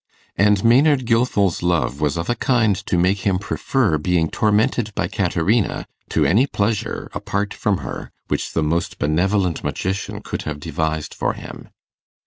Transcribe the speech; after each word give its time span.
And 0.35 0.63
Maynard 0.65 1.05
Gilfil's 1.05 1.61
love 1.61 2.01
was 2.01 2.17
of 2.17 2.27
a 2.27 2.33
kind 2.33 2.75
to 2.87 2.97
make 2.97 3.19
him 3.19 3.37
prefer 3.37 3.99
being 3.99 4.31
tormented 4.31 4.91
by 4.95 5.07
Caterina 5.07 5.85
to 6.09 6.25
any 6.25 6.47
pleasure, 6.47 7.11
apart 7.13 7.53
from 7.53 7.77
her, 7.85 8.09
which 8.27 8.53
the 8.53 8.63
most 8.63 8.97
benevolent 8.97 9.63
magician 9.63 10.21
could 10.23 10.41
have 10.41 10.59
devised 10.59 11.13
for 11.13 11.33
him. 11.33 11.69